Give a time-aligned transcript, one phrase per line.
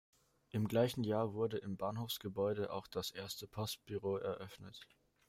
[0.49, 4.87] Im gleichen Jahr wurde im Bahnhofsgebäude auch das erste Postbüro eröffnet.